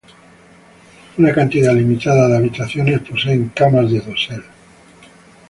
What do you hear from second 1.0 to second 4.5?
Una cantidad limitada de habitaciones poseen camas de dosel.